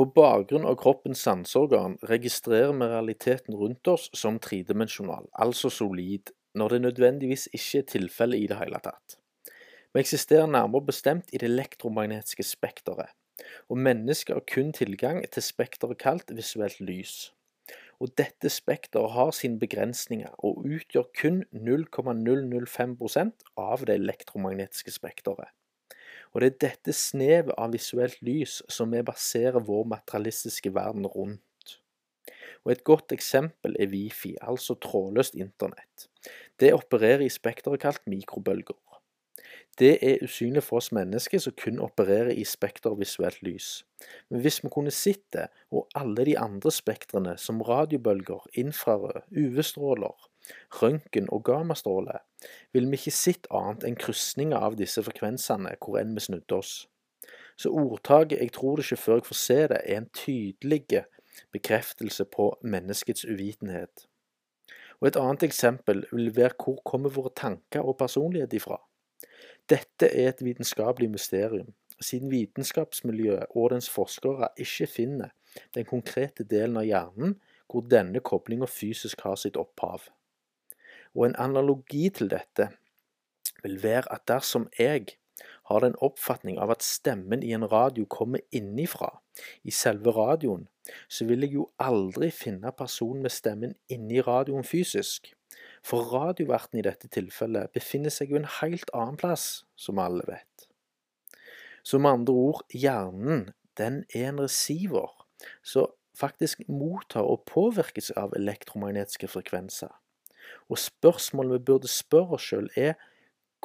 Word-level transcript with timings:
På 0.00 0.06
bakgrunn 0.16 0.64
av 0.64 0.78
kroppens 0.80 1.20
sanseorgan 1.26 1.98
registrerer 2.08 2.70
vi 2.72 2.86
realiteten 2.88 3.52
rundt 3.60 3.88
oss 3.92 4.06
som 4.16 4.38
tredimensjonal, 4.40 5.26
altså 5.44 5.68
solid, 5.68 6.30
når 6.56 6.72
det 6.72 6.78
nødvendigvis 6.86 7.44
ikke 7.52 7.82
er 7.82 7.84
tilfellet 7.90 8.40
i 8.40 8.46
det 8.48 8.56
hele 8.62 8.80
tatt. 8.80 9.18
Vi 9.92 10.00
eksisterer 10.00 10.48
nærmere 10.48 10.88
bestemt 10.88 11.28
i 11.36 11.42
det 11.42 11.50
elektromagnetiske 11.50 12.48
spekteret, 12.48 13.12
og 13.68 13.84
mennesket 13.90 14.38
har 14.38 14.48
kun 14.48 14.72
tilgang 14.72 15.20
til 15.36 15.44
spekteret 15.44 16.00
kalt 16.00 16.32
visuelt 16.32 16.80
lys. 16.80 17.34
Og 18.00 18.16
dette 18.16 18.48
spekteret 18.48 19.12
har 19.12 19.36
sine 19.36 19.60
begrensninger, 19.60 20.32
og 20.38 20.64
utgjør 20.64 21.12
kun 21.12 21.44
0,005% 21.52 23.50
av 23.68 23.84
det 23.84 24.00
elektromagnetiske 24.00 24.96
spekteret. 24.96 25.52
Og 26.30 26.42
det 26.42 26.50
er 26.50 26.58
dette 26.68 26.94
snevet 26.94 27.54
av 27.58 27.72
visuelt 27.74 28.20
lys 28.22 28.60
som 28.70 28.92
vi 28.94 29.02
baserer 29.06 29.62
vår 29.66 29.88
materialistiske 29.96 30.72
verden 30.74 31.08
rundt. 31.10 31.42
Og 32.64 32.72
Et 32.72 32.84
godt 32.84 33.12
eksempel 33.12 33.74
er 33.80 33.90
Wifi, 33.90 34.36
altså 34.40 34.74
trådløst 34.74 35.34
internett. 35.34 36.08
Det 36.60 36.74
opererer 36.76 37.24
i 37.24 37.32
spekteret 37.32 37.80
kalt 37.80 38.06
mikrobølger. 38.06 38.76
Det 39.80 39.98
er 40.04 40.18
usynlig 40.20 40.60
for 40.62 40.76
oss 40.76 40.90
mennesker 40.92 41.40
som 41.40 41.54
kun 41.56 41.78
opererer 41.80 42.34
i 42.36 42.44
spekter 42.44 42.92
visuelt 43.00 43.38
lys. 43.42 43.68
Men 44.28 44.42
hvis 44.44 44.58
vi 44.64 44.68
kunne 44.68 44.92
sett 44.92 45.22
det, 45.32 45.46
og 45.72 45.88
alle 45.96 46.26
de 46.28 46.34
andre 46.38 46.70
spektrene 46.70 47.32
som 47.40 47.62
radiobølger, 47.64 48.44
infrarød, 48.60 49.22
UV-stråler, 49.32 50.28
røntgen 50.82 51.30
og 51.32 51.44
gammastråle, 51.44 52.18
vil 52.72 52.90
vi 52.90 53.00
ikke 53.00 53.14
sett 53.14 53.48
annet 53.50 53.86
enn 53.88 53.96
krysninger 53.96 54.58
av 54.58 54.76
disse 54.76 55.00
frekvensene 55.06 55.72
hvor 55.78 55.96
enn 56.02 56.12
vi 56.16 56.26
snudde 56.26 56.60
oss. 56.60 56.74
Så 57.56 57.72
ordtaket 57.72 58.38
'jeg 58.38 58.52
tror 58.52 58.76
det 58.76 58.84
ikke 58.84 59.02
før 59.02 59.14
jeg 59.14 59.24
får 59.24 59.34
se 59.34 59.58
det' 59.68 59.82
er 59.84 59.96
en 59.96 60.10
tydelig 60.12 61.04
bekreftelse 61.52 62.24
på 62.24 62.58
menneskets 62.62 63.24
uvitenhet. 63.24 64.06
Og 65.00 65.08
Et 65.08 65.16
annet 65.16 65.42
eksempel 65.42 66.04
vil 66.12 66.36
være 66.36 66.56
hvor 66.64 66.82
kommer 66.84 67.08
våre 67.08 67.30
tanker 67.36 67.80
og 67.80 67.96
personlighet 67.96 68.52
ifra? 68.52 68.89
Dette 69.70 70.08
er 70.08 70.32
et 70.32 70.42
vitenskapelig 70.42 71.10
mysterium, 71.10 71.68
siden 72.00 72.30
vitenskapsmiljøet 72.32 73.52
og 73.54 73.70
dens 73.70 73.90
forskere 73.92 74.48
ikke 74.58 74.88
finner 74.90 75.30
den 75.76 75.86
konkrete 75.86 76.44
delen 76.44 76.80
av 76.80 76.88
hjernen 76.88 77.36
hvor 77.70 77.86
denne 77.86 78.22
koblinga 78.24 78.66
fysisk 78.66 79.22
har 79.26 79.38
sitt 79.38 79.58
opphav. 79.60 80.08
Og 81.14 81.26
en 81.28 81.38
analogi 81.38 82.08
til 82.14 82.30
dette 82.32 82.70
vil 83.62 83.78
være 83.82 84.10
at 84.14 84.26
dersom 84.30 84.66
jeg 84.78 85.16
har 85.70 85.84
den 85.84 85.94
oppfatning 86.02 86.58
av 86.58 86.72
at 86.74 86.84
stemmen 86.84 87.44
i 87.46 87.52
en 87.56 87.64
radio 87.70 88.06
kommer 88.10 88.42
innifra, 88.50 89.12
i 89.62 89.70
selve 89.70 90.12
radioen, 90.16 90.66
så 91.08 91.24
vil 91.28 91.46
jeg 91.46 91.54
jo 91.54 91.68
aldri 91.78 92.30
finne 92.34 92.72
personen 92.76 93.22
med 93.22 93.32
stemmen 93.32 93.76
inni 93.88 94.20
radioen 94.26 94.66
fysisk. 94.66 95.30
For 95.86 96.10
radioverten 96.12 96.80
i 96.80 96.84
dette 96.84 97.08
tilfellet 97.12 97.72
befinner 97.76 98.12
seg 98.12 98.32
jo 98.32 98.40
en 98.40 98.50
helt 98.60 98.90
annen 98.96 99.16
plass, 99.20 99.64
som 99.76 100.00
alle 100.02 100.26
vet. 100.28 100.66
Så 101.82 101.98
med 101.98 102.20
andre 102.20 102.34
ord, 102.36 102.60
hjernen 102.74 103.48
den 103.80 104.02
er 104.14 104.28
en 104.28 104.42
receiver 104.42 105.14
som 105.64 105.88
faktisk 106.20 106.66
mottar 106.68 107.24
og 107.24 107.46
påvirkes 107.48 108.10
av 108.20 108.34
elektromagnetiske 108.36 109.30
frekvenser. 109.32 109.92
Og 110.68 110.78
spørsmålet 110.78 111.60
vi 111.60 111.68
burde 111.70 111.90
spørre 111.90 112.36
oss 112.36 112.50
sjøl 112.50 112.68
er 112.76 112.98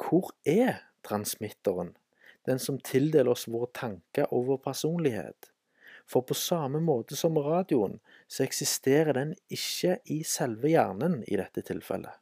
hvor 0.00 0.32
er 0.48 0.80
transmitteren, 1.06 1.94
den 2.46 2.60
som 2.62 2.78
tildeler 2.80 3.32
oss 3.32 3.46
våre 3.50 3.68
tanker 3.74 4.30
og 4.32 4.46
vår 4.50 4.62
personlighet? 4.64 5.50
For 6.06 6.22
på 6.22 6.34
samme 6.38 6.80
måte 6.80 7.16
som 7.18 7.38
radioen, 7.38 7.98
så 8.30 8.44
eksisterer 8.46 9.16
den 9.16 9.34
ikke 9.52 9.98
i 10.12 10.20
selve 10.26 10.70
hjernen 10.70 11.22
i 11.26 11.38
dette 11.40 11.64
tilfellet. 11.66 12.14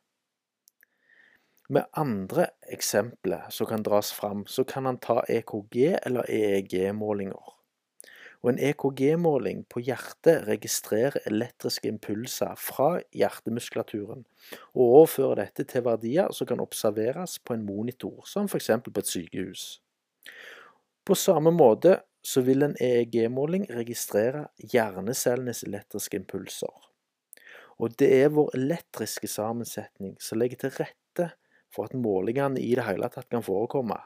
Med 1.68 1.88
andre 1.96 2.50
eksempler 2.72 3.48
som 3.52 3.68
kan 3.68 3.84
dras 3.84 4.12
fram, 4.12 4.44
så 4.46 4.64
kan 4.68 4.88
han 4.88 5.00
ta 5.00 5.22
EKG 5.28 5.76
eller 6.04 6.28
EEG-målinger 6.28 7.54
og 8.44 8.50
en 8.50 8.58
EKG-måling 8.60 9.62
på 9.72 9.80
hjertet 9.86 10.42
registrerer 10.44 11.16
elektriske 11.24 11.88
impulser 11.88 12.52
fra 12.60 12.98
hjertemuskulaturen, 13.16 14.26
og 14.76 14.82
overfører 14.82 15.40
dette 15.40 15.64
til 15.70 15.86
verdier 15.86 16.28
som 16.36 16.50
kan 16.50 16.60
observeres 16.60 17.38
på 17.40 17.56
en 17.56 17.64
monitor, 17.64 18.20
som 18.28 18.44
f.eks. 18.44 18.68
på 18.84 19.00
et 19.00 19.08
sykehus. 19.08 19.62
På 21.08 21.16
samme 21.16 21.54
måte 21.56 22.02
så 22.24 22.40
vil 22.46 22.64
en 22.64 22.76
EEG-måling 22.80 23.66
registrere 23.76 24.46
hjernecellenes 24.72 25.62
elektriske 25.66 26.16
impulser. 26.22 26.72
Og 27.78 27.94
det 28.00 28.08
er 28.22 28.32
vår 28.32 28.54
elektriske 28.56 29.28
sammensetning 29.28 30.16
som 30.22 30.40
legger 30.40 30.64
til 30.64 30.74
rette 30.78 31.30
for 31.74 31.90
at 31.90 31.98
målingene 31.98 32.62
i 32.62 32.72
det 32.78 32.86
hele 32.86 33.10
tatt 33.12 33.28
kan 33.28 33.44
forekomme 33.44 33.98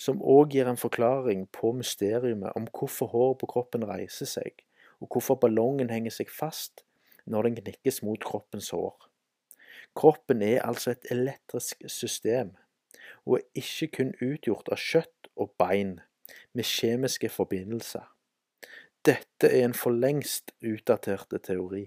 som 0.00 0.22
òg 0.24 0.54
gir 0.54 0.68
en 0.70 0.80
forklaring 0.80 1.44
på 1.52 1.74
mysteriet 1.76 2.46
om 2.56 2.68
hvorfor 2.72 3.10
håret 3.12 3.40
på 3.42 3.48
kroppen 3.52 3.84
reiser 3.88 4.28
seg, 4.28 4.62
og 5.00 5.12
hvorfor 5.12 5.36
ballongen 5.42 5.92
henger 5.92 6.14
seg 6.14 6.32
fast 6.32 6.84
når 7.28 7.48
den 7.48 7.58
knikkes 7.60 8.00
mot 8.06 8.22
kroppens 8.24 8.70
hår. 8.72 8.94
Kroppen 9.96 10.40
er 10.46 10.64
altså 10.64 10.94
et 10.94 11.10
elektrisk 11.12 11.84
system, 11.90 12.54
og 13.26 13.40
er 13.40 13.60
ikke 13.60 13.90
kun 13.98 14.14
utgjort 14.24 14.70
av 14.72 14.80
kjøtt 14.80 15.28
og 15.36 15.52
bein 15.60 15.98
med 16.52 16.64
kjemiske 16.64 17.28
forbindelser. 17.32 18.04
Dette 19.04 19.48
er 19.48 19.64
en 19.64 19.74
for 19.74 19.96
lengst 19.96 20.52
utdaterte 20.60 21.38
teori. 21.38 21.86